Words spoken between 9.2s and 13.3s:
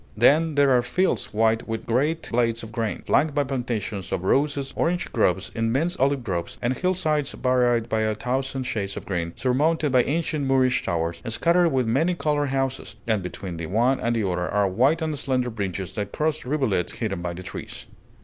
surmounted by ancient Moorish towers, scattered with many colored houses; and